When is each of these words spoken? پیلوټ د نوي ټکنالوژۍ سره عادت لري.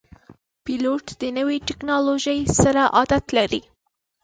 پیلوټ 0.63 1.05
د 1.21 1.23
نوي 1.37 1.57
ټکنالوژۍ 1.67 2.39
سره 2.59 2.81
عادت 2.97 3.25
لري. 3.37 3.61